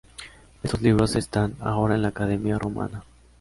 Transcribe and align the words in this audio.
Estos 0.63 0.81
libros 0.81 1.15
están 1.15 1.55
ahora 1.59 1.93
en 1.93 2.01
la 2.01 2.07
Academia 2.07 2.57
Rumana. 2.57 3.03